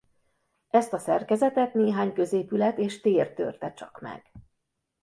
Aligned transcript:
Ezt 0.69 0.93
a 0.93 0.97
szerkezetet 0.97 1.73
néhány 1.73 2.13
középület 2.13 2.77
és 2.77 3.01
tér 3.01 3.33
törte 3.33 3.73
csak 3.73 4.01
meg. 4.01 4.31